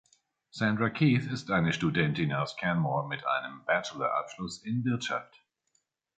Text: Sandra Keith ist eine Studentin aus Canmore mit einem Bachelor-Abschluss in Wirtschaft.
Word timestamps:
Sandra 0.49 0.89
Keith 0.89 1.27
ist 1.31 1.51
eine 1.51 1.73
Studentin 1.73 2.33
aus 2.33 2.57
Canmore 2.57 3.07
mit 3.07 3.23
einem 3.23 3.63
Bachelor-Abschluss 3.67 4.63
in 4.65 4.83
Wirtschaft. 4.83 5.45